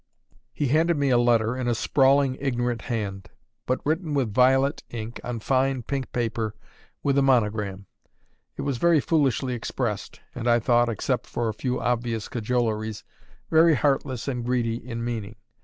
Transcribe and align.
He 0.51 0.69
handed 0.69 0.97
me 0.97 1.11
a 1.11 1.17
letter 1.19 1.55
in 1.55 1.67
a 1.67 1.75
sprawling, 1.75 2.35
ignorant 2.39 2.81
hand, 2.81 3.29
but 3.67 3.85
written 3.85 4.15
with 4.15 4.33
violet 4.33 4.81
ink 4.89 5.19
on 5.23 5.41
fine, 5.41 5.83
pink 5.83 6.11
paper 6.11 6.55
with 7.03 7.19
a 7.19 7.21
monogram. 7.21 7.85
It 8.57 8.63
was 8.63 8.79
very 8.79 8.99
foolishly 8.99 9.53
expressed, 9.53 10.19
and 10.33 10.47
I 10.47 10.57
thought 10.59 10.89
(except 10.89 11.27
for 11.27 11.49
a 11.49 11.53
few 11.53 11.79
obvious 11.79 12.29
cajoleries) 12.29 13.03
very 13.51 13.75
heartless 13.75 14.27
and 14.27 14.43
greedy 14.43 14.77
in 14.77 15.05
meaning. 15.05 15.35